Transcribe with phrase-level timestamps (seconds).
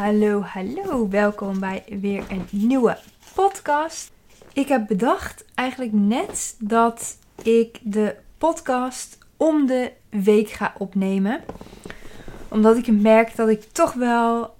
[0.00, 2.98] Hallo, hallo, welkom bij weer een nieuwe
[3.34, 4.12] podcast.
[4.52, 11.40] Ik heb bedacht eigenlijk net dat ik de podcast om de week ga opnemen.
[12.48, 14.54] Omdat ik merk dat ik toch wel.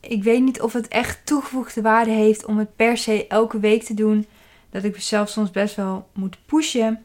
[0.00, 3.82] Ik weet niet of het echt toegevoegde waarde heeft om het per se elke week
[3.82, 4.26] te doen.
[4.70, 7.04] Dat ik mezelf soms best wel moet pushen.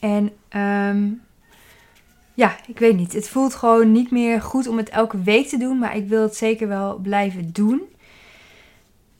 [0.00, 1.22] En um,
[2.34, 3.12] ja, ik weet niet.
[3.12, 5.78] Het voelt gewoon niet meer goed om het elke week te doen.
[5.78, 7.82] Maar ik wil het zeker wel blijven doen.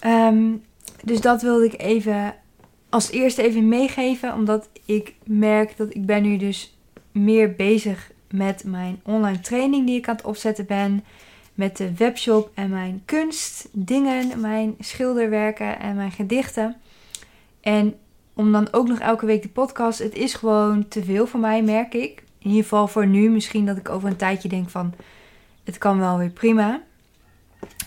[0.06, 0.62] Um,
[1.04, 2.34] dus dat wilde ik even
[2.88, 4.34] als eerste even meegeven.
[4.34, 6.76] Omdat ik merk dat ik ben nu dus
[7.12, 11.04] meer bezig met mijn online training die ik aan het opzetten ben.
[11.54, 16.76] Met de webshop en mijn kunstdingen, mijn schilderwerken en mijn gedichten.
[17.60, 17.94] En
[18.34, 19.98] om dan ook nog elke week de podcast.
[19.98, 22.22] Het is gewoon te veel voor mij, merk ik.
[22.42, 23.30] In ieder geval voor nu.
[23.30, 24.94] Misschien dat ik over een tijdje denk van...
[25.64, 26.82] Het kan wel weer prima.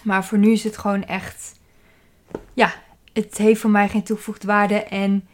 [0.03, 1.59] Maar voor nu is het gewoon echt...
[2.53, 2.73] Ja,
[3.13, 4.83] het heeft voor mij geen toegevoegde waarde.
[4.83, 5.27] En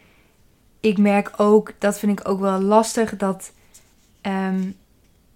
[0.79, 3.53] ik merk ook, dat vind ik ook wel lastig, dat
[4.21, 4.75] um,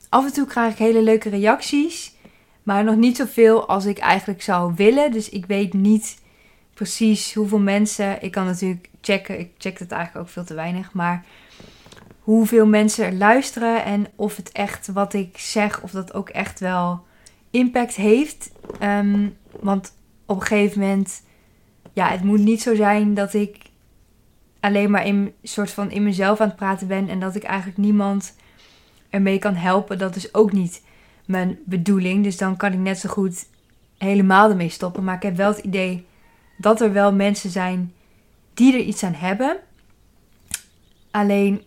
[0.09, 2.13] af en toe krijg ik hele leuke reacties.
[2.63, 5.11] Maar nog niet zoveel als ik eigenlijk zou willen.
[5.11, 6.21] Dus ik weet niet
[6.73, 8.21] precies hoeveel mensen.
[8.21, 9.39] Ik kan natuurlijk checken.
[9.39, 10.93] Ik check het eigenlijk ook veel te weinig.
[10.93, 11.25] Maar
[12.25, 13.83] hoeveel mensen er luisteren.
[13.83, 17.05] En of het echt wat ik zeg, of dat ook echt wel
[17.51, 18.51] impact heeft.
[18.81, 19.93] Um, want
[20.25, 21.21] op een gegeven moment
[21.93, 23.57] ja, het moet niet zo zijn dat ik
[24.59, 27.77] alleen maar in soort van in mezelf aan het praten ben en dat ik eigenlijk
[27.77, 28.35] niemand
[29.09, 29.97] ermee kan helpen.
[29.97, 30.83] Dat is ook niet
[31.25, 32.23] mijn bedoeling.
[32.23, 33.45] Dus dan kan ik net zo goed
[33.97, 35.03] helemaal ermee stoppen.
[35.03, 36.05] Maar ik heb wel het idee
[36.57, 37.93] dat er wel mensen zijn
[38.53, 39.57] die er iets aan hebben.
[41.11, 41.61] Alleen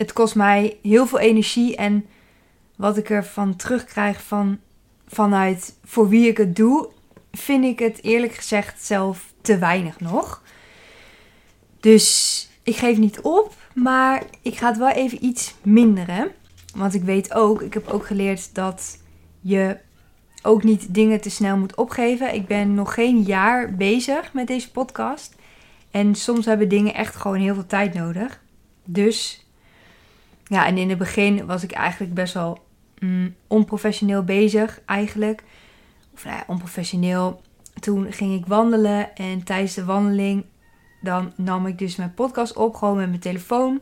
[0.00, 2.06] het kost mij heel veel energie en
[2.76, 4.58] wat ik ervan terugkrijg van,
[5.06, 6.88] vanuit voor wie ik het doe,
[7.32, 10.42] vind ik het eerlijk gezegd zelf te weinig nog.
[11.80, 16.32] Dus ik geef niet op, maar ik ga het wel even iets minderen.
[16.74, 18.98] Want ik weet ook, ik heb ook geleerd dat
[19.40, 19.76] je
[20.42, 22.34] ook niet dingen te snel moet opgeven.
[22.34, 25.34] Ik ben nog geen jaar bezig met deze podcast.
[25.90, 28.40] En soms hebben dingen echt gewoon heel veel tijd nodig.
[28.84, 29.44] Dus
[30.50, 32.58] ja, en in het begin was ik eigenlijk best wel
[32.98, 35.42] mm, onprofessioneel bezig, eigenlijk.
[36.14, 37.42] Of nou ja, onprofessioneel
[37.80, 40.44] toen ging ik wandelen en tijdens de wandeling
[41.00, 43.80] dan nam ik dus mijn podcast op, gewoon met mijn telefoon.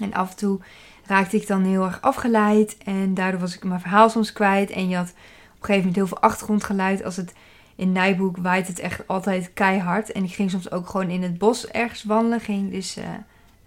[0.00, 0.60] En af en toe
[1.04, 4.70] raakte ik dan heel erg afgeleid en daardoor was ik mijn verhaal soms kwijt.
[4.70, 7.04] En je had op een gegeven moment heel veel achtergrondgeluid.
[7.04, 7.34] Als het
[7.76, 10.12] in Nijboek waait het echt altijd keihard.
[10.12, 12.40] En ik ging soms ook gewoon in het bos ergens wandelen.
[12.40, 13.04] Ging dus uh,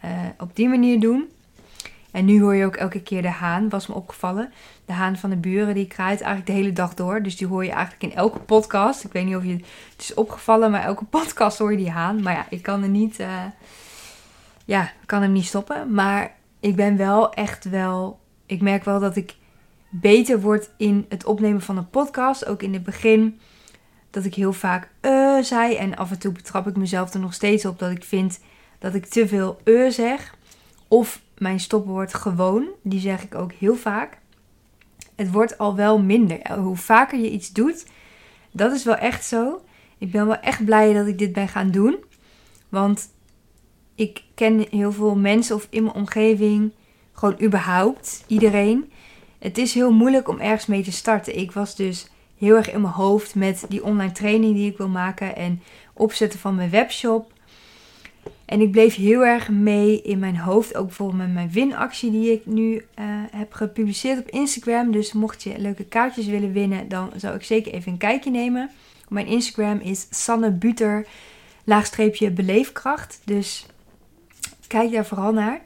[0.06, 1.30] uh, op die manier doen.
[2.12, 4.54] En nu hoor je ook elke keer de haan, was me opgevallen.
[4.86, 7.24] De haan van de buren, die kraait eigenlijk de hele dag door.
[7.24, 9.04] Dus die hoor je eigenlijk in elke podcast.
[9.04, 9.64] Ik weet niet of je het
[9.98, 12.22] is opgevallen, maar elke podcast hoor je die haan.
[12.22, 13.44] Maar ja, ik kan er niet, uh,
[14.66, 15.94] ja, kan hem niet stoppen.
[15.94, 19.36] Maar ik ben wel echt wel, ik merk wel dat ik
[19.90, 22.46] beter word in het opnemen van een podcast.
[22.46, 23.40] Ook in het begin
[24.10, 25.76] dat ik heel vaak uh zei.
[25.76, 28.40] En af en toe betrap ik mezelf er nog steeds op dat ik vind
[28.80, 30.36] dat ik te veel uh zeg.
[30.88, 34.18] Of mijn stopwoord gewoon, die zeg ik ook heel vaak.
[35.16, 36.54] Het wordt al wel minder.
[36.60, 37.86] Hoe vaker je iets doet,
[38.52, 39.62] dat is wel echt zo.
[39.98, 41.98] Ik ben wel echt blij dat ik dit ben gaan doen.
[42.70, 43.10] Want
[43.96, 46.72] ik ken heel veel mensen of in mijn omgeving,
[47.14, 48.92] gewoon überhaupt, iedereen.
[49.40, 51.38] Het is heel moeilijk om ergens mee te starten.
[51.38, 54.88] Ik was dus heel erg in mijn hoofd met die online training die ik wil
[54.88, 55.62] maken en
[55.94, 57.34] opzetten van mijn webshop.
[58.46, 60.76] En ik bleef heel erg mee in mijn hoofd.
[60.76, 62.82] Ook bijvoorbeeld met mijn winactie die ik nu uh,
[63.32, 64.92] heb gepubliceerd op Instagram.
[64.92, 68.70] Dus mocht je leuke kaartjes willen winnen, dan zou ik zeker even een kijkje nemen.
[69.08, 71.08] Mijn Instagram is Sanne Buter,
[71.64, 73.22] laagstreepje beleefkracht.
[73.24, 73.66] Dus
[74.68, 75.62] kijk daar vooral naar.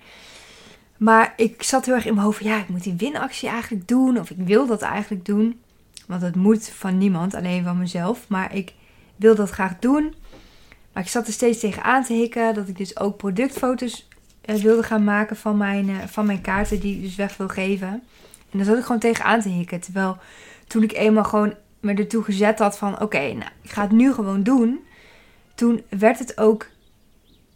[0.98, 3.88] Maar ik zat heel erg in mijn hoofd van ja, ik moet die winactie eigenlijk
[3.88, 4.20] doen.
[4.20, 5.60] Of ik wil dat eigenlijk doen.
[6.08, 8.26] Want het moet van niemand, alleen van mezelf.
[8.28, 8.74] Maar ik
[9.16, 10.14] wil dat graag doen.
[10.94, 14.08] Maar ik zat er steeds tegen aan te hikken dat ik dus ook productfoto's
[14.46, 17.48] uh, wilde gaan maken van mijn, uh, van mijn kaarten die ik dus weg wil
[17.48, 17.88] geven.
[18.52, 19.80] En daar zat ik gewoon tegen aan te hikken.
[19.80, 20.18] Terwijl
[20.68, 24.14] toen ik eenmaal gewoon me ertoe gezet had van oké, nou ik ga het nu
[24.14, 24.80] gewoon doen.
[25.56, 26.68] toen werd het ook.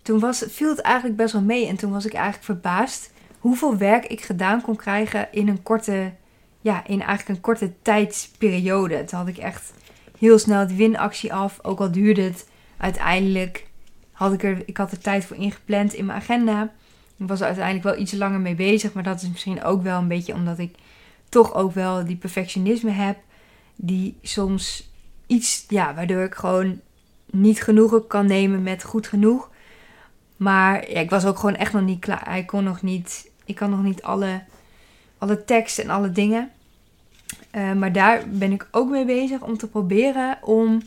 [0.02, 1.68] Toen was, viel het eigenlijk best wel mee.
[1.68, 6.14] En toen was ik eigenlijk verbaasd hoeveel werk ik gedaan kon krijgen in een korte.
[6.62, 9.04] Ja, in eigenlijk een korte tijdsperiode.
[9.04, 9.74] Toen had ik echt
[10.20, 11.60] heel snel de winactie af.
[11.62, 12.48] Ook al duurde het
[12.78, 13.68] uiteindelijk.
[14.12, 16.72] Had ik, er, ik had er tijd voor ingepland in mijn agenda.
[17.18, 18.94] Ik was er uiteindelijk wel iets langer mee bezig.
[18.94, 20.76] Maar dat is misschien ook wel een beetje omdat ik
[21.30, 23.18] toch ook wel die perfectionisme heb.
[23.76, 24.90] Die soms
[25.28, 26.80] iets, ja, waardoor ik gewoon
[27.26, 29.50] niet genoegen kan nemen met goed genoeg.
[30.38, 32.30] Maar ja, ik was ook gewoon echt nog niet klaar.
[32.30, 34.44] Hij kon nog niet, ik kan nog niet alle,
[35.18, 36.52] alle teksten en alle dingen.
[37.52, 40.82] Uh, maar daar ben ik ook mee bezig om te proberen om,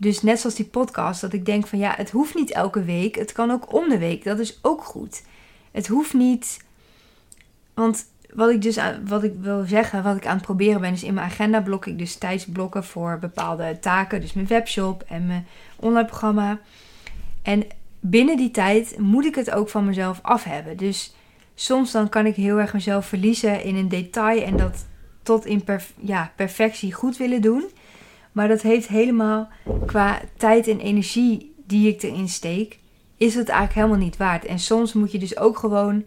[0.00, 3.14] dus net zoals die podcast, dat ik denk van ja, het hoeft niet elke week.
[3.14, 4.24] Het kan ook om de week.
[4.24, 5.22] Dat is ook goed.
[5.70, 6.64] Het hoeft niet,
[7.74, 11.02] want wat ik dus wat ik wil zeggen, wat ik aan het proberen ben, is
[11.02, 14.20] in mijn agenda blok ik dus tijdsblokken voor bepaalde taken.
[14.20, 16.58] Dus mijn webshop en mijn online programma.
[17.42, 17.66] En
[18.00, 20.76] binnen die tijd moet ik het ook van mezelf af hebben.
[20.76, 21.14] Dus
[21.54, 24.86] soms dan kan ik heel erg mezelf verliezen in een detail en dat
[25.22, 25.64] tot in
[25.96, 27.64] ja, perfectie goed willen doen.
[28.40, 29.48] Maar dat heeft helemaal
[29.86, 32.78] qua tijd en energie die ik erin steek,
[33.16, 34.44] is het eigenlijk helemaal niet waard.
[34.44, 36.04] En soms moet je dus ook gewoon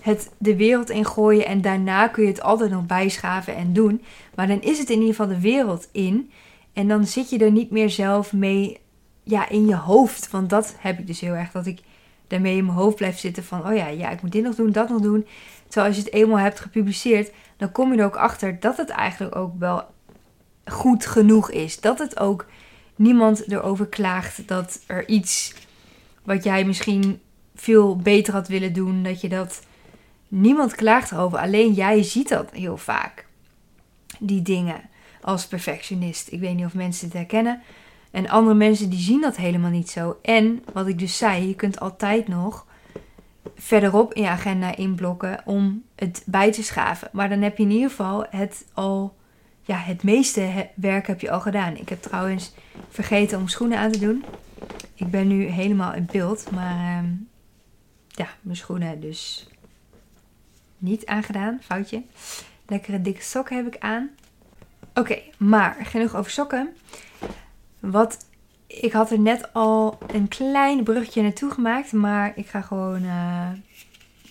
[0.00, 4.02] het de wereld in gooien en daarna kun je het altijd nog bijschaven en doen.
[4.34, 6.30] Maar dan is het in ieder geval de wereld in.
[6.72, 8.80] En dan zit je er niet meer zelf mee
[9.22, 10.30] ja, in je hoofd.
[10.30, 11.50] Want dat heb ik dus heel erg.
[11.50, 11.80] Dat ik
[12.26, 13.66] daarmee in mijn hoofd blijf zitten van...
[13.66, 15.26] Oh ja, ja, ik moet dit nog doen, dat nog doen.
[15.66, 17.32] Terwijl als je het eenmaal hebt gepubliceerd...
[17.56, 19.84] Dan kom je er ook achter dat het eigenlijk ook wel
[20.74, 21.80] goed genoeg is.
[21.80, 22.46] Dat het ook
[22.96, 25.54] niemand erover klaagt dat er iets...
[26.22, 27.20] Wat jij misschien
[27.54, 29.02] veel beter had willen doen.
[29.02, 29.62] Dat je dat
[30.34, 33.26] Niemand klaagt erover, alleen jij ziet dat heel vaak.
[34.18, 34.80] Die dingen
[35.20, 36.32] als perfectionist.
[36.32, 37.62] Ik weet niet of mensen het herkennen.
[38.10, 40.18] En andere mensen die zien dat helemaal niet zo.
[40.22, 42.66] En wat ik dus zei, je kunt altijd nog
[43.56, 47.08] verderop in je agenda inblokken om het bij te schaven.
[47.12, 49.16] Maar dan heb je in ieder geval het al,
[49.64, 51.76] ja, het meeste werk heb je al gedaan.
[51.76, 52.52] Ik heb trouwens
[52.88, 54.24] vergeten om schoenen aan te doen.
[54.94, 57.10] Ik ben nu helemaal in beeld, maar ehm,
[58.08, 59.48] ja, mijn schoenen dus
[60.78, 62.02] niet aangedaan, foutje.
[62.66, 64.10] Lekkere dikke sokken heb ik aan.
[64.94, 66.76] Oké, maar genoeg over sokken.
[67.80, 68.26] Wat
[68.66, 73.48] ik had er net al een klein brugje naartoe gemaakt, maar ik ga gewoon, uh,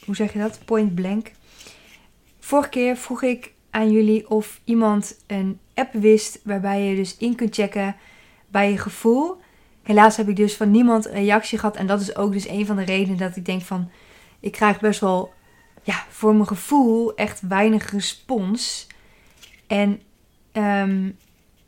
[0.05, 0.59] hoe zeg je dat?
[0.65, 1.31] Point blank.
[2.39, 7.35] Vorige keer vroeg ik aan jullie of iemand een app wist waarbij je dus in
[7.35, 7.95] kunt checken
[8.47, 9.41] bij je gevoel.
[9.83, 12.65] Helaas heb ik dus van niemand een reactie gehad en dat is ook dus een
[12.65, 13.89] van de redenen dat ik denk van,
[14.39, 15.33] ik krijg best wel
[15.83, 18.87] ja, voor mijn gevoel echt weinig respons.
[19.67, 20.01] En
[20.51, 21.09] ehm,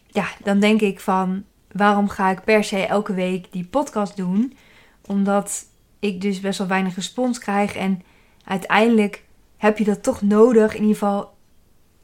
[0.08, 4.58] ja, dan denk ik van waarom ga ik per se elke week die podcast doen?
[5.06, 5.66] Omdat
[6.00, 7.76] ik dus best wel weinig respons krijg.
[7.76, 8.02] En
[8.44, 9.24] uiteindelijk
[9.58, 10.74] heb je dat toch nodig.
[10.74, 11.35] In ieder geval,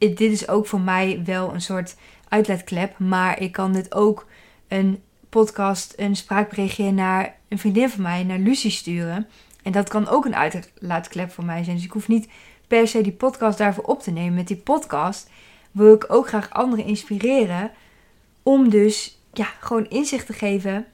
[0.08, 1.96] dit is ook voor mij wel een soort
[2.28, 2.98] uitlaatklep.
[2.98, 4.26] Maar ik kan dit ook
[4.68, 9.26] een podcast, een spraakberichtje naar een vriendin van mij, naar Lucie sturen.
[9.62, 11.76] En dat kan ook een uitlaatklep voor mij zijn.
[11.76, 12.28] Dus ik hoef niet
[12.66, 14.34] per se die podcast daarvoor op te nemen.
[14.34, 15.30] Met die podcast
[15.70, 17.70] wil ik ook graag anderen inspireren.
[18.42, 20.86] Om dus ja, gewoon inzicht te geven.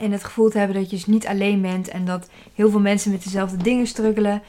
[0.00, 1.88] En het gevoel te hebben dat je dus niet alleen bent.
[1.88, 4.42] En dat heel veel mensen met dezelfde dingen struggelen.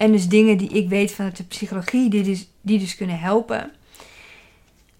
[0.00, 3.70] En dus dingen die ik weet vanuit de psychologie, die dus, die dus kunnen helpen.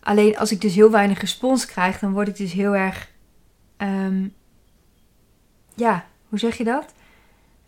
[0.00, 3.11] Alleen als ik dus heel weinig respons krijg, dan word ik dus heel erg.
[3.76, 4.28] Ehm,
[5.75, 6.95] ja, hoe zeg je dat?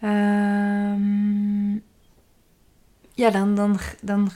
[0.03, 1.83] Um,
[3.15, 4.31] ja, dan, dan, dan.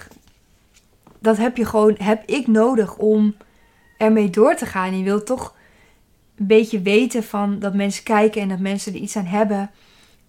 [1.18, 1.94] Dat heb je gewoon.
[1.98, 3.34] Heb ik nodig om
[3.98, 4.98] ermee door te gaan.
[4.98, 5.54] Je wilt toch
[6.36, 9.70] een beetje weten van dat mensen kijken en dat mensen er iets aan hebben.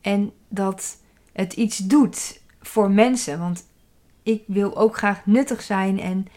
[0.02, 0.98] En dat
[1.32, 3.40] het iets doet voor mensen.
[3.40, 3.66] Want
[4.24, 6.28] ik wil ook graag nuttig zijn en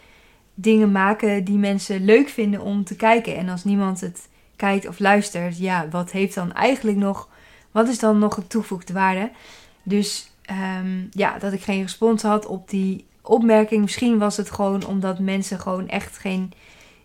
[0.53, 3.37] dingen maken die mensen leuk vinden om te kijken.
[3.37, 7.29] En als niemand het kijkt of luistert, ja, wat heeft dan eigenlijk nog
[7.71, 9.31] wat is dan nog een toegevoegde waarde?
[9.83, 13.81] Dus um, ja, dat ik geen respons had op die opmerking.
[13.81, 16.53] Misschien was het gewoon omdat mensen gewoon echt geen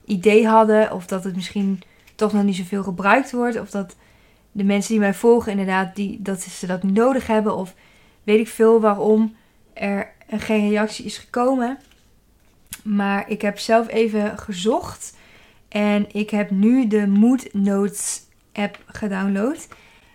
[0.04, 0.92] idee hadden.
[0.92, 1.82] Of dat het misschien
[2.14, 3.60] toch nog niet zoveel gebruikt wordt.
[3.60, 3.96] Of dat
[4.52, 7.56] de mensen die mij volgen inderdaad die, dat ze dat nodig hebben.
[7.56, 7.74] Of
[8.26, 9.36] weet ik veel waarom
[9.72, 11.78] er geen reactie is gekomen.
[12.82, 15.16] Maar ik heb zelf even gezocht.
[15.68, 19.68] En ik heb nu de Mood Notes app gedownload.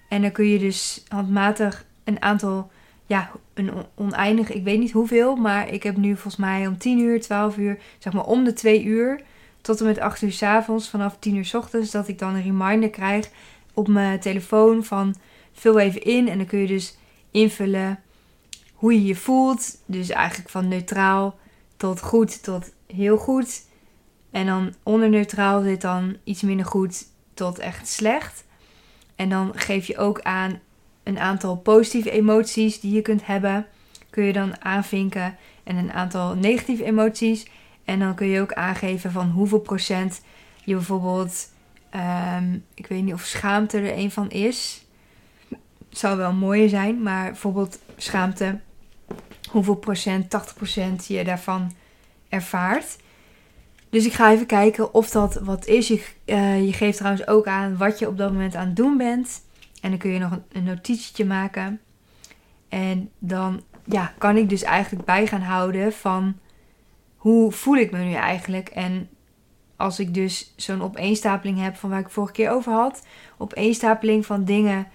[0.09, 2.71] En dan kun je dus handmatig een aantal,
[3.05, 6.99] ja, een oneindig, ik weet niet hoeveel, maar ik heb nu volgens mij om 10
[6.99, 9.21] uur, 12 uur, zeg maar om de 2 uur
[9.61, 12.35] tot en met 8 uur s avonds, vanaf 10 uur s ochtends, dat ik dan
[12.35, 13.29] een reminder krijg
[13.73, 15.15] op mijn telefoon van
[15.53, 16.27] vul even in.
[16.27, 16.97] En dan kun je dus
[17.31, 17.99] invullen
[18.73, 19.77] hoe je je voelt.
[19.85, 21.39] Dus eigenlijk van neutraal
[21.77, 23.65] tot goed tot heel goed.
[24.31, 28.43] En dan onder neutraal zit dan iets minder goed tot echt slecht.
[29.15, 30.59] En dan geef je ook aan
[31.03, 33.67] een aantal positieve emoties die je kunt hebben.
[34.09, 35.37] Kun je dan aanvinken.
[35.63, 37.45] En een aantal negatieve emoties.
[37.85, 40.21] En dan kun je ook aangeven van hoeveel procent
[40.63, 41.49] je bijvoorbeeld.
[41.89, 44.85] Ehm, ik weet niet of schaamte er een van is.
[46.01, 47.01] Zou wel mooier zijn.
[47.01, 48.59] Maar bijvoorbeeld schaamte.
[49.49, 51.71] Hoeveel procent, 80 procent je daarvan
[52.29, 52.97] ervaart.
[53.89, 55.87] Dus ik ga even kijken of dat wat is.
[55.87, 58.97] Je, uh, je geeft trouwens ook aan wat je op dat moment aan het doen
[58.97, 59.41] bent.
[59.81, 61.79] En dan kun je nog een, een notitietje maken.
[62.69, 66.37] En dan ja, kan ik dus eigenlijk bij gaan houden van
[67.15, 68.69] hoe voel ik me nu eigenlijk.
[68.69, 69.09] En
[69.75, 73.05] als ik dus zo'n opeenstapeling heb van waar ik vorige keer over had.
[73.37, 74.87] Opeenstapeling van dingen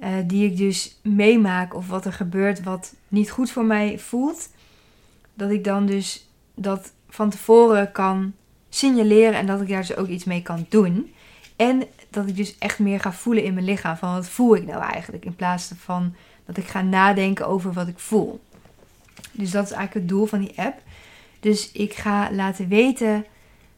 [0.00, 4.48] uh, die ik dus meemaak of wat er gebeurt wat niet goed voor mij voelt.
[5.34, 8.32] Dat ik dan dus dat van tevoren kan
[8.68, 11.12] signaleren en dat ik daar dus ook iets mee kan doen.
[11.56, 14.66] En dat ik dus echt meer ga voelen in mijn lichaam van wat voel ik
[14.66, 16.14] nou eigenlijk in plaats van
[16.46, 18.40] dat ik ga nadenken over wat ik voel.
[19.32, 20.82] Dus dat is eigenlijk het doel van die app.
[21.40, 23.24] Dus ik ga laten weten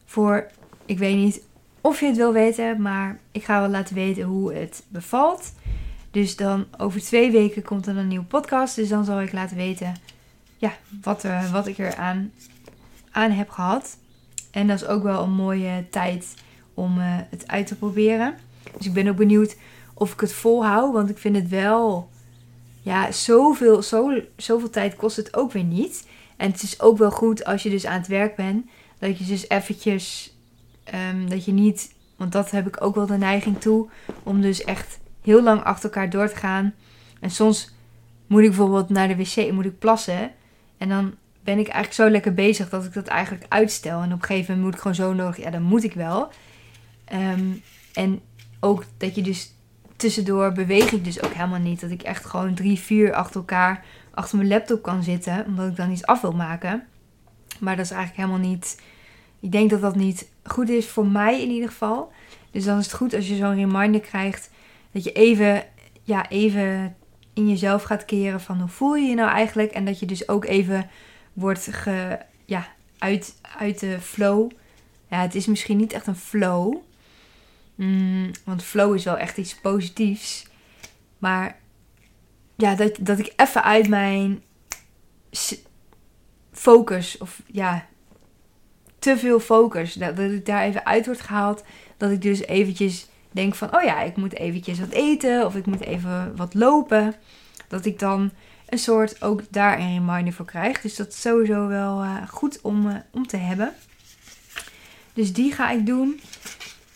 [0.05, 0.47] voor,
[0.85, 1.41] ik weet niet
[1.81, 5.53] of je het wil weten, maar ik ga wel laten weten hoe het bevalt.
[6.13, 8.75] Dus dan over twee weken komt er een nieuwe podcast.
[8.75, 9.95] Dus dan zal ik laten weten
[10.57, 12.31] ja, wat, wat ik er aan
[13.11, 13.97] aan heb gehad.
[14.51, 16.33] En dat is ook wel een mooie tijd
[16.73, 18.35] om uh, het uit te proberen.
[18.77, 19.57] Dus ik ben ook benieuwd
[19.93, 20.93] of ik het volhoud.
[20.93, 22.11] Want ik vind het wel.
[22.81, 26.07] Ja, zoveel, zo, zoveel tijd kost het ook weer niet.
[26.37, 28.65] En het is ook wel goed als je dus aan het werk bent.
[28.99, 30.33] Dat je dus eventjes.
[31.09, 31.93] Um, dat je niet.
[32.15, 33.89] Want dat heb ik ook wel de neiging toe.
[34.23, 36.73] Om dus echt heel lang achter elkaar door te gaan.
[37.19, 37.75] En soms
[38.27, 40.31] moet ik bijvoorbeeld naar de wc moet ik plassen.
[40.77, 41.13] En dan
[41.43, 44.01] ben ik eigenlijk zo lekker bezig dat ik dat eigenlijk uitstel.
[44.01, 46.29] En op een gegeven moment moet ik gewoon zo nodig, ja, dan moet ik wel.
[47.05, 47.43] Ehm,
[47.93, 48.21] en
[48.59, 49.53] ook dat je dus
[49.95, 51.81] tussendoor beweeg ik dus ook helemaal niet.
[51.81, 55.75] Dat ik echt gewoon drie, vier achter elkaar achter mijn laptop kan zitten, omdat ik
[55.75, 56.83] dan iets af wil maken.
[57.59, 58.81] Maar dat is eigenlijk helemaal niet.
[59.39, 62.11] Ik denk dat dat niet goed is voor mij in ieder geval.
[62.51, 64.51] Dus dan is het goed als je zo'n reminder krijgt
[64.93, 65.63] dat je even,
[66.03, 66.95] ja, even
[67.33, 69.71] in jezelf gaat keren van hoe voel je je nou eigenlijk.
[69.71, 70.89] En dat je dus ook even
[71.33, 74.51] wordt ge, ja, uit, uit de flow.
[75.09, 76.75] Ja, het is misschien niet echt een flow.
[77.75, 80.47] Mm, want flow is wel echt iets positiefs.
[81.17, 81.59] Maar
[82.55, 84.43] ja, dat, dat ik even uit mijn
[86.51, 87.87] focus, of ja,
[88.99, 91.63] te veel focus, dat, dat ik daar even uit word gehaald.
[91.97, 95.65] Dat ik dus eventjes denk van, oh ja, ik moet eventjes wat eten of ik
[95.65, 97.15] moet even wat lopen.
[97.67, 98.31] Dat ik dan
[98.69, 100.81] een soort ook daar een reminder voor krijgt.
[100.81, 103.73] Dus dat is sowieso wel uh, goed om, uh, om te hebben.
[105.13, 106.21] Dus die ga ik doen.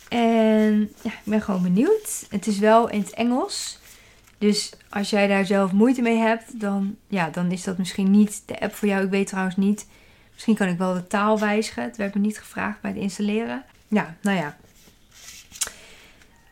[0.10, 2.26] En ja, ik ben gewoon benieuwd.
[2.30, 3.80] Het is wel in het Engels.
[4.38, 8.44] Dus als jij daar zelf moeite mee hebt, dan, ja, dan is dat misschien niet
[8.46, 9.04] de app voor jou.
[9.04, 9.88] Ik weet trouwens niet.
[10.34, 11.84] Misschien kan ik wel de taal wijzigen.
[11.84, 13.64] Het werd me niet gevraagd bij het installeren.
[13.88, 14.58] Ja, nou ja.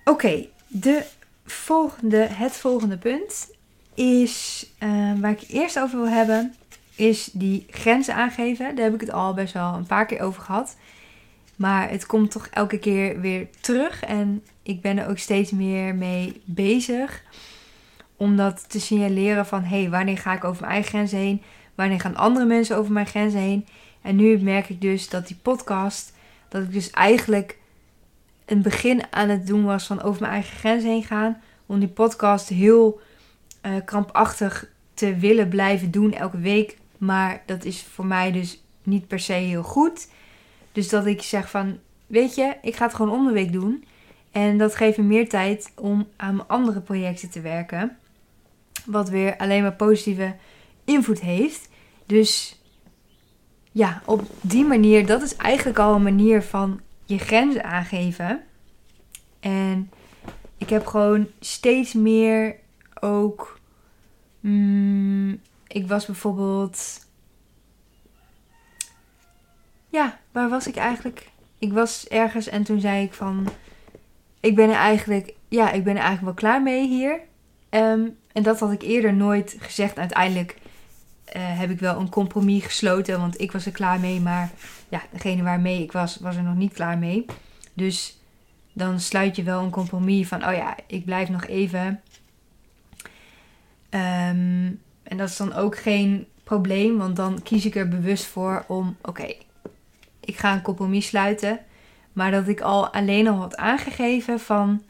[0.07, 1.05] Oké, de
[1.45, 3.49] volgende, het volgende punt
[3.93, 6.55] is, uh, waar ik eerst over wil hebben,
[6.95, 8.75] is die grenzen aangeven.
[8.75, 10.77] Daar heb ik het al best wel een paar keer over gehad.
[11.55, 14.03] Maar het komt toch elke keer weer terug.
[14.03, 17.23] En ik ben er ook steeds meer mee bezig.
[18.15, 19.63] Om dat te signaleren van...
[19.63, 21.41] hé, hey, wanneer ga ik over mijn eigen grenzen heen?
[21.75, 23.67] Wanneer gaan andere mensen over mijn grenzen heen?
[24.01, 26.13] En nu merk ik dus dat die podcast...
[26.49, 27.57] dat ik dus eigenlijk
[28.45, 31.41] een begin aan het doen was van over mijn eigen grenzen heen gaan.
[31.65, 32.99] Om die podcast heel
[33.65, 36.77] uh, krampachtig te willen blijven doen elke week.
[36.97, 40.07] Maar dat is voor mij dus niet per se heel goed.
[40.71, 43.85] Dus dat ik zeg van, weet je, ik ga het gewoon om de week doen.
[44.31, 47.97] En dat geeft me meer tijd om aan mijn andere projecten te werken.
[48.85, 50.35] Wat weer alleen maar positieve
[50.83, 51.69] invloed heeft.
[52.05, 52.59] Dus
[53.71, 58.43] ja, op die manier, dat is eigenlijk al een manier van je grenzen aangeven.
[59.39, 59.91] En
[60.57, 62.55] ik heb gewoon steeds meer
[62.99, 63.55] ook
[64.45, 67.05] Mm, ik was bijvoorbeeld.
[69.89, 71.29] Ja, waar was ik eigenlijk?
[71.59, 73.47] Ik was ergens en toen zei ik van.
[74.39, 75.33] Ik ben er eigenlijk.
[75.47, 77.19] Ja, ik ben er eigenlijk wel klaar mee hier.
[77.69, 79.97] Ehm, en dat had ik eerder nooit gezegd.
[79.97, 80.57] Uiteindelijk
[81.35, 83.19] uh, heb ik wel een compromis gesloten.
[83.19, 84.21] Want ik was er klaar mee.
[84.21, 84.51] Maar
[84.95, 87.25] ja, degene waarmee ik was, was er nog niet klaar mee.
[87.73, 88.19] Dus
[88.73, 92.01] dan sluit je wel een compromis van, oh ja, ik blijf nog even.
[93.89, 94.71] Ehm,
[95.03, 98.97] en dat is dan ook geen probleem, want dan kies ik er bewust voor om,
[99.01, 99.33] oké,
[100.19, 101.59] ik ga een compromis sluiten.
[102.13, 104.83] Maar dat ik al alleen al had aangegeven van,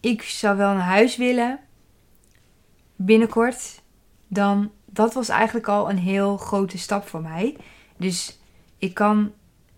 [0.00, 1.58] ik zou wel naar huis willen
[2.96, 3.82] binnenkort.
[4.28, 7.56] Dan, dat was eigenlijk al een heel grote stap voor mij.
[7.96, 8.38] Dus
[8.78, 9.32] ik kan,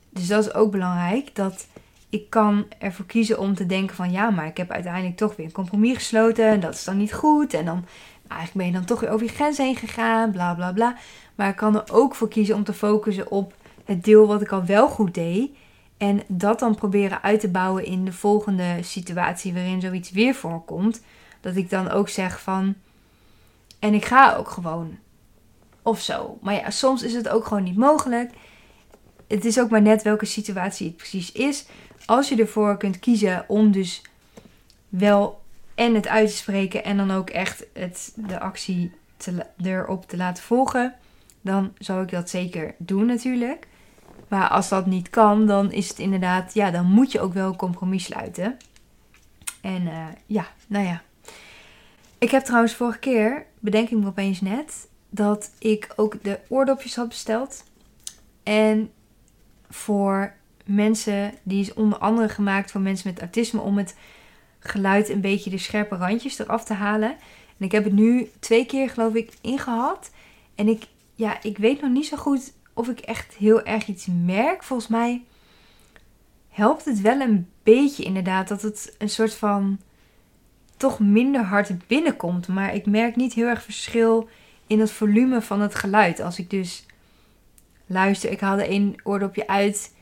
[0.08, 1.66] dus dat is ook belangrijk, dat
[2.10, 5.46] ik kan ervoor kiezen om te denken van ja, maar ik heb uiteindelijk toch weer
[5.46, 7.54] een compromis gesloten en dat is dan niet goed.
[7.54, 7.84] En dan
[8.28, 10.96] eigenlijk ben je dan toch weer over je grens heen gegaan, bla bla bla.
[11.34, 14.52] Maar ik kan er ook voor kiezen om te focussen op het deel wat ik
[14.52, 15.50] al wel goed deed.
[15.96, 21.02] En dat dan proberen uit te bouwen in de volgende situatie waarin zoiets weer voorkomt.
[21.40, 22.74] Dat ik dan ook zeg van.
[23.78, 24.98] En ik ga ook gewoon.
[25.82, 26.38] Of zo.
[26.40, 28.32] Maar ja, soms is het ook gewoon niet mogelijk.
[29.28, 31.66] Het is ook maar net welke situatie het precies is.
[32.06, 34.02] Als je ervoor kunt kiezen om dus
[34.88, 35.40] wel
[35.74, 38.92] en het uit te spreken en dan ook echt het, de actie
[39.62, 40.94] erop te laten volgen,
[41.40, 43.66] dan zou ik dat zeker doen natuurlijk.
[44.28, 47.48] Maar als dat niet kan, dan is het inderdaad, ja, dan moet je ook wel
[47.48, 48.56] een compromis sluiten.
[49.60, 51.02] En uh, ja, nou ja.
[52.18, 56.96] Ik heb trouwens vorige keer, bedenk ik me opeens net, dat ik ook de oordopjes
[56.96, 57.64] had besteld.
[58.42, 58.90] En
[59.70, 60.34] voor
[60.64, 63.96] mensen, die is onder andere gemaakt voor mensen met autisme, om het
[64.58, 67.10] geluid een beetje de scherpe randjes eraf te halen.
[67.58, 70.10] En ik heb het nu twee keer, geloof ik, ingehad.
[70.54, 74.06] En ik, ja, ik weet nog niet zo goed of ik echt heel erg iets
[74.24, 74.62] merk.
[74.62, 75.22] Volgens mij
[76.48, 79.78] helpt het wel een beetje inderdaad dat het een soort van
[80.76, 82.48] toch minder hard binnenkomt.
[82.48, 84.28] Maar ik merk niet heel erg verschil
[84.66, 86.20] in het volume van het geluid.
[86.20, 86.86] Als ik dus
[87.88, 89.94] luister, ik haalde één oordopje uit.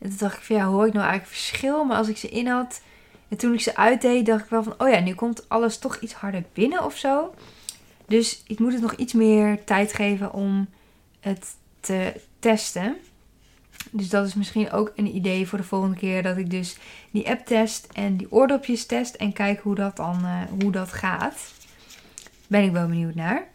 [0.00, 1.84] En toen dacht ik van ja, hoor ik nou eigenlijk verschil?
[1.84, 2.82] Maar als ik ze in had
[3.28, 5.96] en toen ik ze uitdeed, dacht ik wel van oh ja, nu komt alles toch
[5.96, 7.34] iets harder binnen of zo.
[8.06, 10.68] Dus ik moet het nog iets meer tijd geven om
[11.20, 12.96] het te testen.
[13.90, 16.76] Dus dat is misschien ook een idee voor de volgende keer dat ik dus
[17.10, 20.92] die app test en die oordopjes test en kijk hoe dat dan uh, hoe dat
[20.92, 21.52] gaat.
[22.46, 23.46] Ben ik wel benieuwd naar.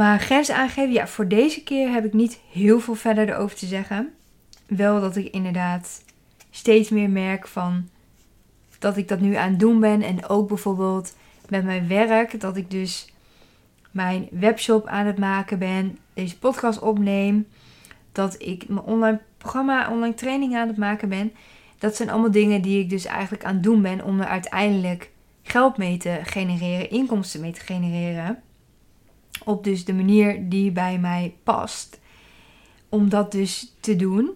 [0.00, 3.66] Maar grenzen aangeven, ja, voor deze keer heb ik niet heel veel verder erover te
[3.66, 4.12] zeggen.
[4.66, 6.04] Wel dat ik inderdaad
[6.50, 7.88] steeds meer merk van
[8.78, 10.02] dat ik dat nu aan het doen ben.
[10.02, 11.16] En ook bijvoorbeeld
[11.48, 13.12] met mijn werk, dat ik dus
[13.90, 17.46] mijn webshop aan het maken ben, deze podcast opneem,
[18.12, 21.32] dat ik mijn online programma, online training aan het maken ben.
[21.78, 25.10] Dat zijn allemaal dingen die ik dus eigenlijk aan het doen ben om er uiteindelijk
[25.42, 28.42] geld mee te genereren, inkomsten mee te genereren.
[29.44, 32.00] Op dus de manier die bij mij past.
[32.88, 34.30] Om dat dus te doen.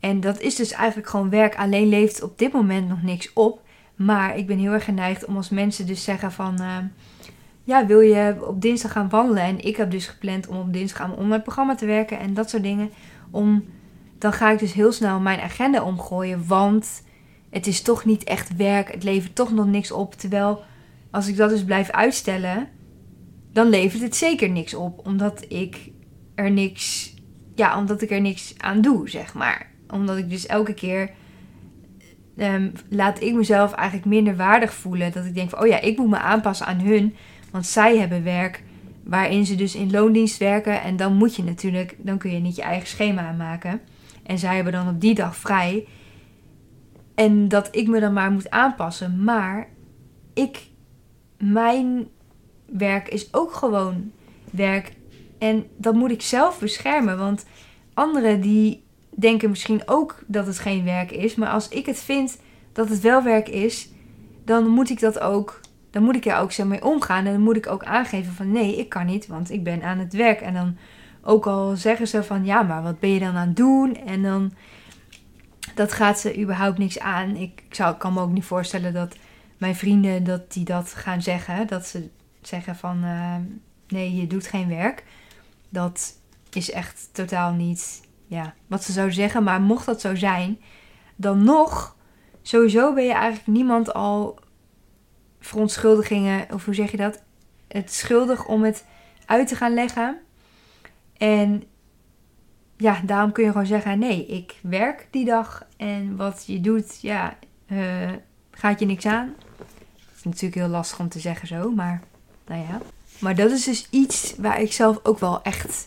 [0.00, 1.56] En dat is dus eigenlijk gewoon werk.
[1.56, 3.62] Alleen levert op dit moment nog niks op.
[3.94, 6.56] Maar ik ben heel erg geneigd om als mensen dus zeggen van...
[6.60, 6.76] Uh,
[7.64, 9.42] ja, wil je op dinsdag gaan wandelen?
[9.42, 12.34] En ik heb dus gepland om op dinsdag aan mijn online programma te werken en
[12.34, 12.90] dat soort dingen.
[13.30, 13.64] Om,
[14.18, 16.46] dan ga ik dus heel snel mijn agenda omgooien.
[16.46, 17.02] Want
[17.50, 18.92] het is toch niet echt werk.
[18.92, 20.14] Het levert toch nog niks op.
[20.14, 20.62] Terwijl
[21.10, 22.68] als ik dat dus blijf uitstellen
[23.52, 25.06] dan levert het zeker niks op.
[25.06, 25.90] Omdat ik
[26.34, 27.14] er niks,
[27.54, 29.70] ja, omdat ik er niks aan doe, zeg maar.
[29.88, 31.10] Omdat ik dus elke keer
[32.36, 35.12] um, laat ik mezelf eigenlijk minder waardig voelen.
[35.12, 37.14] Dat ik denk van, oh ja, ik moet me aanpassen aan hun.
[37.50, 38.62] Want zij hebben werk
[39.04, 40.82] waarin ze dus in loondienst werken.
[40.82, 43.80] En dan moet je natuurlijk, dan kun je niet je eigen schema aanmaken.
[44.22, 45.86] En zij hebben dan op die dag vrij.
[47.14, 49.24] En dat ik me dan maar moet aanpassen.
[49.24, 49.68] Maar
[50.34, 50.66] ik,
[51.38, 52.08] mijn
[52.72, 54.10] werk is ook gewoon
[54.50, 54.92] werk.
[55.38, 57.18] En dat moet ik zelf beschermen.
[57.18, 57.46] Want
[57.94, 61.34] anderen die denken misschien ook dat het geen werk is.
[61.34, 62.38] Maar als ik het vind
[62.72, 63.88] dat het wel werk is,
[64.44, 65.60] dan moet ik dat ook.
[65.90, 67.26] Dan moet ik er ook zo mee omgaan.
[67.26, 69.98] En dan moet ik ook aangeven van nee, ik kan niet, want ik ben aan
[69.98, 70.40] het werk.
[70.40, 70.76] En dan
[71.22, 73.96] ook al zeggen ze van ja, maar wat ben je dan aan het doen?
[73.96, 74.52] En dan
[75.74, 77.36] dat gaat ze überhaupt niks aan.
[77.36, 79.16] Ik, ik zou, kan me ook niet voorstellen dat
[79.58, 81.66] mijn vrienden dat die dat gaan zeggen.
[81.66, 82.08] Dat ze
[82.42, 83.36] zeggen van uh,
[83.88, 85.04] nee, je doet geen werk.
[85.68, 86.18] Dat
[86.50, 89.42] is echt totaal niet ja, wat ze zou zeggen.
[89.42, 90.58] Maar mocht dat zo zijn,
[91.16, 91.96] dan nog,
[92.42, 94.38] sowieso ben je eigenlijk niemand al
[95.40, 97.22] verontschuldigingen, of hoe zeg je dat?
[97.68, 98.84] Het schuldig om het
[99.26, 100.18] uit te gaan leggen.
[101.16, 101.64] En
[102.76, 107.00] ja, daarom kun je gewoon zeggen: nee, ik werk die dag en wat je doet,
[107.00, 108.12] ja, uh,
[108.50, 109.34] gaat je niks aan.
[109.96, 112.02] Het is natuurlijk heel lastig om te zeggen zo, maar
[112.50, 112.80] nou ja.
[113.18, 115.86] Maar dat is dus iets waar ik zelf ook wel echt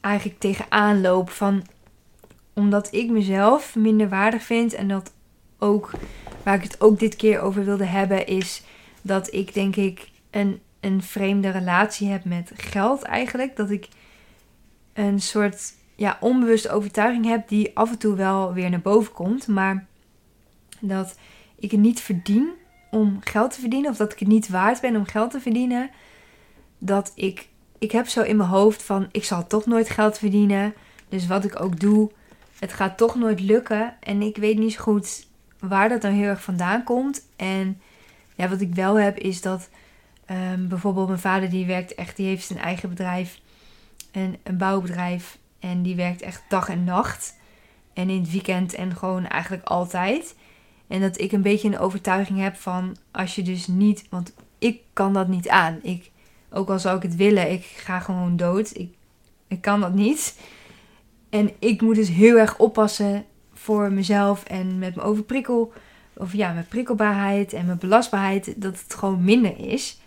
[0.00, 1.30] eigenlijk tegenaan loop.
[1.30, 1.66] Van,
[2.52, 5.12] omdat ik mezelf minder waardig vind en dat
[5.58, 5.90] ook,
[6.42, 8.62] waar ik het ook dit keer over wilde hebben, is
[9.02, 13.56] dat ik denk ik een, een vreemde relatie heb met geld eigenlijk.
[13.56, 13.88] Dat ik
[14.92, 19.46] een soort ja, onbewuste overtuiging heb die af en toe wel weer naar boven komt.
[19.46, 19.86] Maar
[20.80, 21.18] dat
[21.58, 22.52] ik het niet verdien
[22.96, 23.90] om geld te verdienen.
[23.90, 25.90] Of dat ik het niet waard ben om geld te verdienen.
[26.78, 30.74] Dat ik, ik heb zo in mijn hoofd van ik zal toch nooit geld verdienen.
[31.08, 32.10] Dus wat ik ook doe,
[32.58, 33.96] het gaat toch nooit lukken.
[34.00, 35.26] En ik weet niet zo goed
[35.58, 37.26] waar dat dan heel erg vandaan komt.
[37.36, 37.80] En
[38.34, 39.68] ja, wat ik wel heb is dat
[40.24, 43.40] ehm, bijvoorbeeld mijn vader die werkt echt, die heeft zijn eigen bedrijf.
[44.12, 45.38] Een, een bouwbedrijf.
[45.58, 47.36] En die werkt echt dag en nacht.
[47.92, 50.34] En in het weekend en gewoon eigenlijk altijd.
[50.88, 54.80] En dat ik een beetje een overtuiging heb van als je dus niet, want ik
[54.92, 55.78] kan dat niet aan.
[55.82, 56.10] Ik,
[56.50, 58.76] ook al zou ik het willen, ik ga gewoon dood.
[58.76, 58.94] Ik,
[59.48, 60.38] ik kan dat niet.
[61.30, 65.72] En ik moet dus heel erg oppassen voor mezelf en met mijn overprikkel.
[66.16, 68.54] Of ja, mijn prikkelbaarheid en mijn belastbaarheid.
[68.56, 70.00] Dat het gewoon minder is.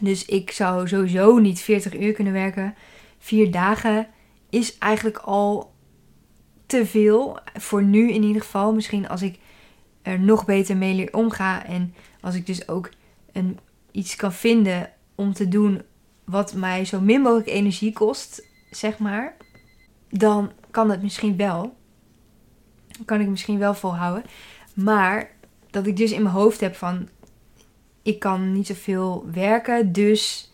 [0.00, 2.74] Dus ik zou sowieso niet 40 uur kunnen werken.
[3.18, 4.06] Vier dagen
[4.50, 5.72] is eigenlijk al
[6.66, 7.38] te veel.
[7.54, 8.74] Voor nu in ieder geval.
[8.74, 9.38] Misschien als ik
[10.02, 11.66] er nog beter mee omga.
[11.66, 12.90] En als ik dus ook
[13.32, 13.58] een,
[13.90, 15.82] iets kan vinden om te doen
[16.24, 19.36] wat mij zo min mogelijk energie kost, zeg maar.
[20.10, 21.76] Dan kan het misschien wel.
[23.04, 24.24] Kan ik misschien wel volhouden.
[24.74, 25.30] Maar
[25.70, 27.08] dat ik dus in mijn hoofd heb van
[28.02, 30.52] ik kan niet zoveel werken, dus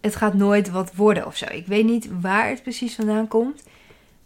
[0.00, 1.46] het gaat nooit wat worden of zo.
[1.50, 3.62] Ik weet niet waar het precies vandaan komt,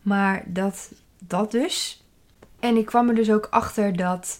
[0.02, 2.04] maar dat, dat dus.
[2.60, 4.38] En ik kwam er dus ook achter dat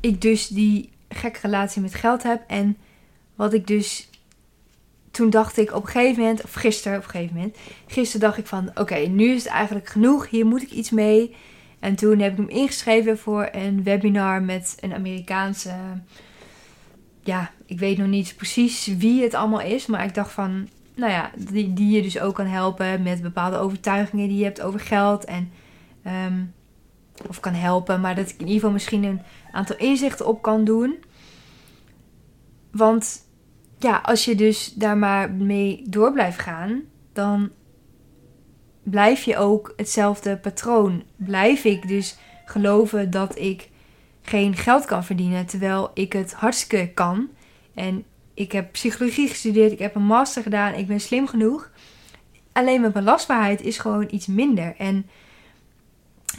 [0.00, 2.42] ik dus die gekke relatie met geld heb.
[2.46, 2.76] En
[3.34, 4.10] wat ik dus.
[5.10, 7.56] Toen dacht ik op een gegeven moment, of gisteren op een gegeven moment.
[7.86, 10.28] Gisteren dacht ik van: oké, nu is het eigenlijk genoeg.
[10.30, 11.36] Hier moet ik iets mee.
[11.78, 15.74] En toen heb ik hem ingeschreven voor een webinar met een Amerikaanse.
[17.22, 19.86] Ja, ik weet nog niet precies wie het allemaal is.
[19.86, 23.56] Maar ik dacht van, nou ja, die, die je dus ook kan helpen met bepaalde
[23.56, 25.24] overtuigingen die je hebt over geld.
[25.24, 25.52] En
[26.02, 26.42] ehm,
[27.28, 30.64] of kan helpen, maar dat ik in ieder geval misschien een aantal inzichten op kan
[30.64, 31.04] doen.
[32.70, 33.26] Want
[33.78, 37.50] ja, als je dus daar maar mee door blijft gaan, dan
[38.82, 41.04] blijf je ook hetzelfde patroon.
[41.16, 43.68] Blijf ik dus geloven dat ik
[44.22, 47.28] geen geld kan verdienen, terwijl ik het hartstikke kan.
[47.74, 48.04] En
[48.34, 51.70] ik heb psychologie gestudeerd, ik heb een master gedaan, ik ben slim genoeg.
[52.52, 54.74] Alleen mijn belastbaarheid is gewoon iets minder.
[54.76, 55.06] En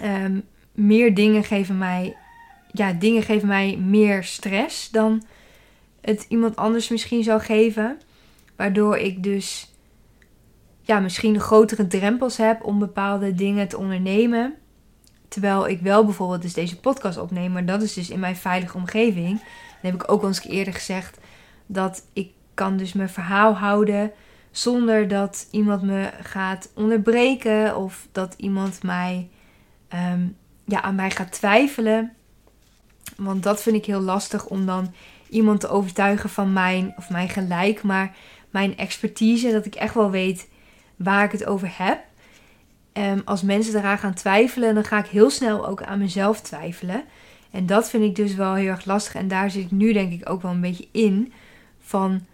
[0.03, 0.43] um,
[0.79, 2.17] meer dingen geven mij,
[2.71, 5.23] ja, dingen geven mij meer stress dan
[6.01, 7.97] het iemand anders misschien zou geven.
[8.55, 9.73] Waardoor ik dus
[10.81, 14.55] ja, misschien grotere drempels heb om bepaalde dingen te ondernemen.
[15.27, 18.77] Terwijl ik wel bijvoorbeeld dus deze podcast opneem, maar dat is dus in mijn veilige
[18.77, 19.29] omgeving.
[19.37, 21.19] Dan heb ik ook al eens eerder gezegd
[21.65, 24.11] dat ik kan dus mijn verhaal houden
[24.51, 29.29] zonder dat iemand me gaat onderbreken of dat iemand mij
[29.87, 30.27] ehm,
[30.69, 32.13] ja, aan mij gaat twijfelen.
[33.17, 34.93] Want dat vind ik heel lastig om dan
[35.29, 38.15] iemand te overtuigen van mijn, of mijn gelijk, maar
[38.49, 39.51] mijn expertise.
[39.51, 40.47] Dat ik echt wel weet
[40.95, 41.99] waar ik het over heb.
[42.93, 47.03] Um, als mensen eraan gaan twijfelen, dan ga ik heel snel ook aan mezelf twijfelen.
[47.51, 49.15] En dat vind ik dus wel heel erg lastig.
[49.15, 51.33] En daar zit ik nu denk ik ook wel een beetje in.
[51.79, 52.25] Van,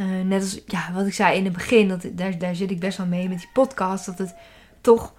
[0.00, 2.80] uh, net als ja, wat ik zei in het begin, dat, daar, daar zit ik
[2.80, 4.06] best wel mee met die podcast.
[4.06, 4.34] Dat het
[4.80, 5.14] toch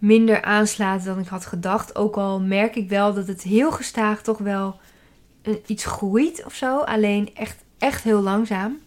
[0.00, 1.96] minder aanslaat dan ik had gedacht.
[1.96, 4.80] Ook al merk ik wel dat het heel gestaag toch wel
[5.66, 6.78] iets groeit of zo.
[6.78, 8.78] Alleen echt, echt heel langzaam.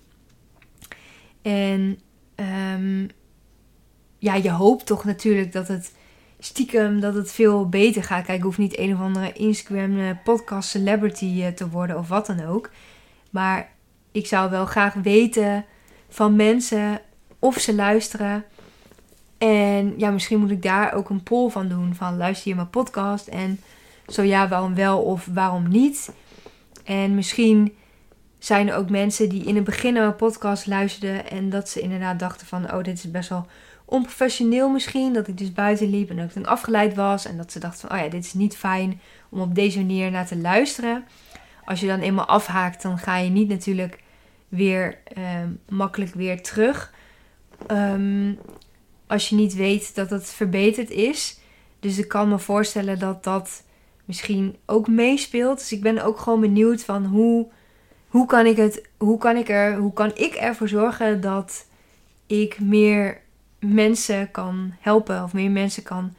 [1.42, 2.00] En
[2.76, 3.10] um,
[4.20, 5.94] ja, je hoopt toch natuurlijk dat het
[6.40, 8.26] stiekem dat het veel beter gaat.
[8.26, 12.08] Kijk, ik hoef niet een of andere Instagram eh, podcast celebrity eh, te worden of
[12.08, 12.70] wat dan ook.
[13.30, 13.70] Maar
[14.12, 15.66] ik zou wel graag weten
[16.10, 17.02] van mensen
[17.40, 18.44] of ze luisteren
[19.44, 21.96] en ja, misschien moet ik daar ook een poll van doen.
[21.96, 23.28] Van luister je mijn podcast?
[23.28, 23.60] En
[24.08, 26.12] zo ja, waarom wel of waarom niet?
[26.84, 27.76] En misschien
[28.40, 31.30] zijn er ook mensen die in het begin naar mijn podcast luisterden.
[31.30, 33.46] En dat ze inderdaad dachten van, oh dit is best wel
[33.86, 35.14] onprofessioneel misschien.
[35.14, 37.26] Dat ik dus buiten liep en dat ik dan afgeleid was.
[37.26, 40.12] En dat ze dachten van, oh ja, dit is niet fijn om op deze manier
[40.12, 41.06] naar te luisteren.
[41.66, 44.00] Als je dan eenmaal afhaakt, dan ga je niet natuurlijk
[44.50, 45.24] weer uh,
[45.70, 46.94] makkelijk weer terug.
[47.72, 48.40] Um,
[49.14, 51.40] als je niet weet dat het verbeterd is.
[51.80, 53.64] Dus ik kan me voorstellen dat dat
[54.06, 55.60] misschien ook meespeelt.
[55.60, 57.48] Dus ik ben ook gewoon benieuwd van hoe,
[58.08, 61.66] hoe kan ik het, hoe kan ik er, hoe kan ik ervoor zorgen dat
[62.28, 63.22] ik meer
[63.60, 66.14] mensen kan helpen of meer mensen kan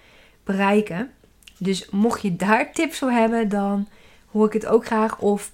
[0.44, 1.10] bereiken.
[1.58, 3.88] Dus mocht je daar tips voor hebben, dan
[4.30, 5.18] hoor ik het ook graag.
[5.18, 5.50] Of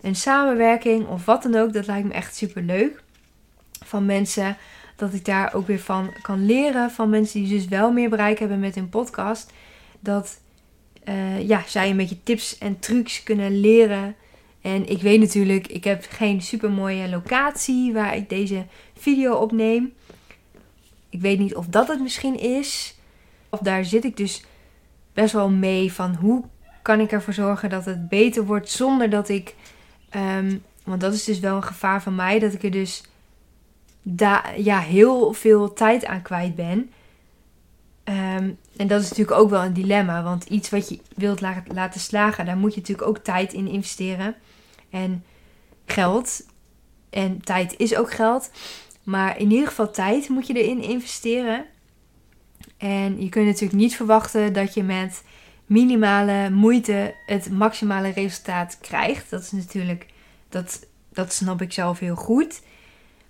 [0.00, 1.72] een samenwerking of wat dan ook.
[1.72, 3.02] Dat lijkt me echt super leuk.
[3.84, 4.56] Van mensen
[4.96, 6.90] dat ik daar ook weer van kan leren.
[6.90, 9.52] Van mensen die dus wel meer bereik hebben met hun podcast.
[10.00, 10.40] Dat
[11.08, 14.14] uh, ja, zij een beetje tips en trucs kunnen leren.
[14.60, 18.66] En ik weet natuurlijk, ik heb geen super mooie locatie waar ik deze
[18.98, 19.92] video opneem.
[21.08, 22.98] Ik weet niet of dat het misschien is.
[23.48, 24.44] Of daar zit ik dus
[25.12, 26.44] best wel mee van hoe
[26.82, 29.54] kan ik ervoor zorgen dat het beter wordt zonder dat ik.
[30.38, 33.02] Um, want dat is dus wel een gevaar van mij, dat ik er dus
[34.06, 36.90] daar ja, heel veel tijd aan kwijt ben.
[38.04, 40.22] Ehm, en dat is natuurlijk ook wel een dilemma.
[40.22, 41.40] Want iets wat je wilt
[41.74, 44.34] laten slagen, daar moet je natuurlijk ook tijd in investeren.
[44.90, 45.24] En
[45.86, 46.46] geld.
[47.10, 48.50] En tijd is ook geld.
[49.02, 51.64] Maar in ieder geval tijd moet je erin investeren.
[52.76, 55.22] En je kunt natuurlijk niet verwachten dat je met
[55.66, 59.30] minimale moeite het maximale resultaat krijgt.
[59.30, 60.06] Dat is natuurlijk,
[60.48, 62.62] dat, dat snap ik zelf heel goed.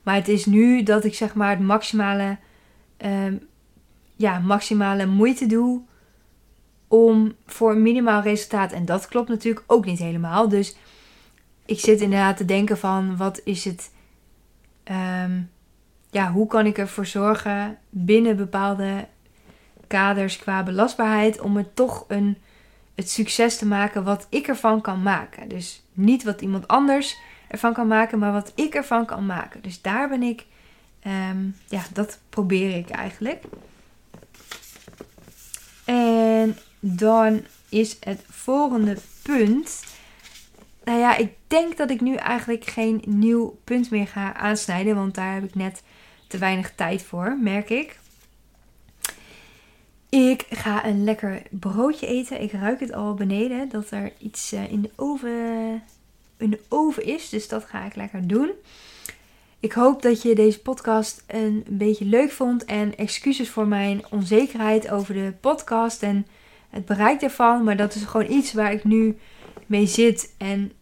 [0.05, 2.37] Maar het is nu dat ik zeg maar het maximale,
[3.05, 3.47] um,
[4.17, 5.83] ja, maximale moeite doe
[6.89, 8.73] om voor een minimaal resultaat.
[8.73, 10.49] En dat klopt natuurlijk ook niet helemaal.
[10.49, 10.77] Dus
[11.67, 13.91] ik zit inderdaad te denken van wat is het,
[15.25, 15.51] um,
[16.11, 19.07] ja, hoe kan ik ervoor zorgen binnen bepaalde
[19.87, 22.39] kaders qua belastbaarheid om het toch een,
[22.95, 25.49] het succes te maken wat ik ervan kan maken.
[25.49, 27.17] Dus niet wat iemand anders
[27.49, 29.63] ervan kan maken, maar wat ik ervan kan maken.
[29.63, 30.47] Dus daar ben ik,
[31.01, 33.43] ehm, ja, dat probeer ik eigenlijk.
[35.85, 39.85] En dan is het volgende punt.
[40.85, 45.15] Nou ja, ik denk dat ik nu eigenlijk geen nieuw punt meer ga aansnijden, want
[45.15, 45.83] daar heb ik net
[46.27, 47.99] te weinig tijd voor, merk ik.
[50.09, 52.43] Ik ga een lekker broodje eten.
[52.43, 55.83] Ik ruik het al beneden dat er iets eh, in de oven,
[56.39, 57.29] in oven is.
[57.29, 58.51] Dus dat ga ik lekker doen.
[59.61, 62.65] Ik hoop dat je deze podcast een beetje leuk vond.
[62.65, 66.27] En excuses voor mijn onzekerheid over de podcast en
[66.71, 67.65] het bereik ervan.
[67.65, 69.19] Maar dat is gewoon iets waar ik nu
[69.67, 70.35] mee zit.
[70.39, 70.73] En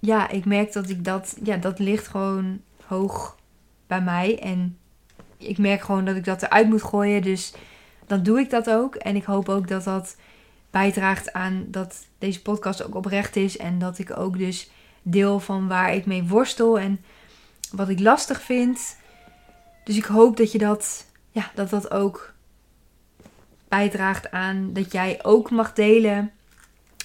[0.00, 3.36] ja, ik merk dat ik dat, ja, dat ligt gewoon hoog
[3.86, 4.38] bij mij.
[4.38, 4.78] En
[5.36, 7.22] ik merk gewoon dat ik dat eruit moet gooien.
[7.22, 7.54] Dus
[8.06, 8.94] dan doe ik dat ook.
[8.94, 10.16] En ik hoop ook dat dat
[10.70, 13.56] bijdraagt aan dat deze podcast ook oprecht is.
[13.56, 14.70] En dat ik ook dus
[15.08, 17.04] deel van waar ik mee worstel en
[17.70, 18.96] wat ik lastig vind.
[19.84, 22.34] Dus ik hoop dat je dat, ja, dat dat ook
[23.68, 26.30] bijdraagt aan dat jij ook mag delen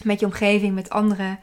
[0.04, 1.40] met je omgeving, met anderen,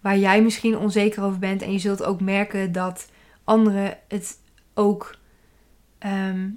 [0.00, 1.62] waar jij misschien onzeker over bent.
[1.62, 3.08] En je zult ook merken dat
[3.44, 4.38] anderen het
[4.74, 5.16] ook,
[5.98, 6.48] ehm,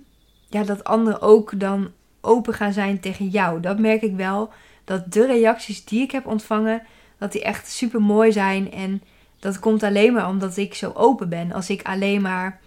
[0.50, 3.60] ja, dat anderen ook dan open gaan zijn tegen jou.
[3.60, 4.52] Dat merk ik wel.
[4.84, 6.84] Dat de reacties die ik heb ontvangen,
[7.18, 8.72] dat die echt super mooi zijn.
[8.72, 9.02] En
[9.40, 11.52] dat komt alleen maar omdat ik zo open ben.
[11.52, 12.60] Als ik alleen maar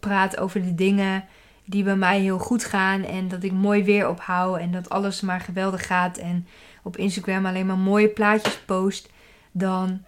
[0.00, 1.24] praat over de dingen
[1.64, 3.04] die bij mij heel goed gaan.
[3.04, 4.58] En dat ik mooi weer ophoud.
[4.58, 6.16] En dat alles maar geweldig gaat.
[6.18, 6.46] En
[6.82, 9.10] op Instagram alleen maar mooie plaatjes post.
[9.52, 10.04] Dan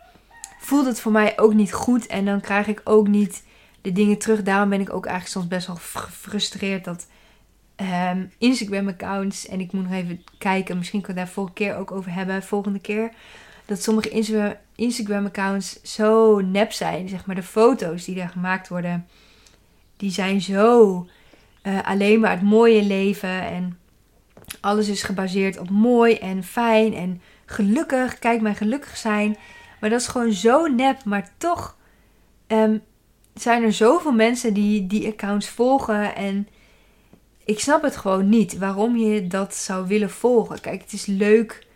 [0.59, 2.07] voelt het voor mij ook niet goed.
[2.07, 3.45] En dan krijg ik ook niet
[3.81, 4.43] de dingen terug.
[4.43, 7.07] Daarom ben ik ook eigenlijk soms best wel gefrustreerd dat
[8.13, 9.47] um, Instagram-accounts.
[9.47, 12.43] En ik moet nog even kijken, misschien kan ik daar volgende keer ook over hebben.
[12.43, 13.11] Volgende keer.
[13.67, 17.09] Dat sommige Instagram-accounts zo nep zijn.
[17.09, 19.07] Zeg maar de foto's die daar gemaakt worden.
[19.97, 21.07] Die zijn zo
[21.63, 23.43] uh, alleen maar het mooie leven.
[23.43, 23.79] En
[24.61, 28.19] alles is gebaseerd op mooi en fijn en gelukkig.
[28.19, 29.37] Kijk mij gelukkig zijn.
[29.81, 31.05] Maar dat is gewoon zo nep.
[31.05, 31.77] Maar toch
[32.47, 32.83] um,
[33.35, 36.15] zijn er zoveel mensen die die accounts volgen.
[36.15, 36.49] En
[37.45, 40.61] ik snap het gewoon niet waarom je dat zou willen volgen.
[40.61, 41.67] Kijk, het is leuk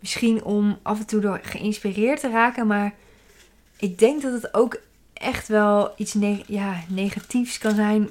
[0.00, 2.94] misschien om af en toe door geïnspireerd te raken, maar
[3.76, 4.80] ik denk dat het ook
[5.12, 6.14] echt wel iets
[6.88, 8.10] negatiefs kan zijn.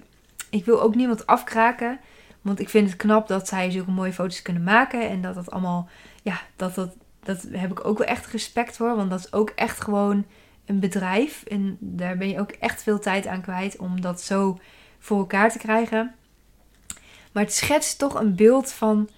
[0.49, 1.99] Ik wil ook niemand afkraken,
[2.41, 5.51] want ik vind het knap dat zij zulke mooie foto's kunnen maken en dat dat
[5.51, 5.89] allemaal,
[6.21, 9.49] ja, dat dat, dat heb ik ook wel echt respect voor, want dat is ook
[9.49, 10.25] echt gewoon
[10.65, 14.59] een bedrijf en daar ben je ook echt veel tijd aan kwijt om dat zo
[14.99, 16.15] voor elkaar te krijgen.
[17.31, 19.09] Maar het schetst toch een beeld van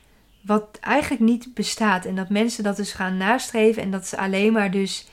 [0.41, 2.05] wat eigenlijk niet bestaat.
[2.05, 5.07] En dat mensen dat dus gaan nastreven en dat ze alleen maar dus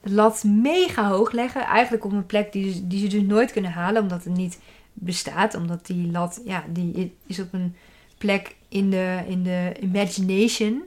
[0.00, 1.64] de lat mega hoog leggen.
[1.64, 4.58] Eigenlijk op een plek die, die ze dus nooit kunnen halen, omdat het niet
[4.92, 5.54] bestaat.
[5.54, 7.76] Omdat die lat, ja, die is op een
[8.18, 10.82] plek in de, in de imagination.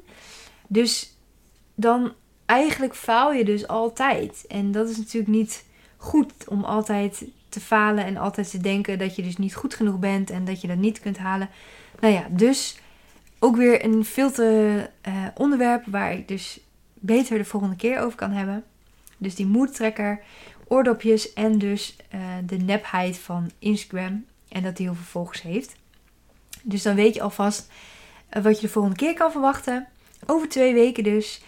[0.68, 1.14] Dus
[1.76, 2.14] dan
[2.46, 4.46] eigenlijk faal je dus altijd.
[4.48, 5.66] En dat is natuurlijk niet
[5.98, 10.00] goed om altijd te falen en altijd te denken dat je dus niet goed genoeg
[10.00, 11.50] bent en dat je dat niet kunt halen.
[12.00, 12.80] Nou ja, dus
[13.40, 16.60] ook weer een filter uh, onderwerp waar ik dus
[16.94, 18.64] beter de volgende keer over kan hebben.
[19.18, 20.22] Dus die moedtrekker,
[20.68, 24.26] oordopjes en dus uh, de nepheid van Instagram.
[24.50, 25.76] En dat die heel veel volgers heeft.
[26.64, 27.72] Dus dan weet je alvast
[28.38, 29.88] uh, wat je de volgende keer kan verwachten.
[30.26, 31.42] Over twee weken dus.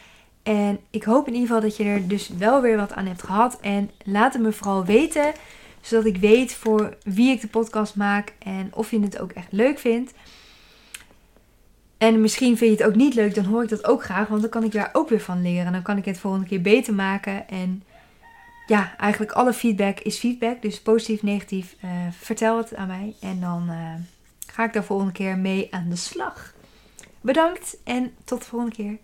[0.43, 3.23] En ik hoop in ieder geval dat je er dus wel weer wat aan hebt
[3.23, 3.59] gehad.
[3.59, 5.31] En laat het me vooral weten.
[5.81, 8.33] Zodat ik weet voor wie ik de podcast maak.
[8.39, 10.13] En of je het ook echt leuk vindt.
[12.01, 14.27] En misschien vind je het ook niet leuk, dan hoor ik dat ook graag.
[14.27, 15.71] Want dan kan ik daar ook weer van leren.
[15.71, 17.49] Dan kan ik het volgende keer beter maken.
[17.49, 17.83] En
[18.67, 20.61] ja, eigenlijk alle feedback is feedback.
[20.61, 21.75] Dus positief, negatief.
[21.85, 23.15] Uh, vertel het aan mij.
[23.19, 23.93] En dan uh,
[24.47, 26.53] ga ik daar volgende keer mee aan de slag.
[27.21, 28.97] Bedankt en tot de volgende keer.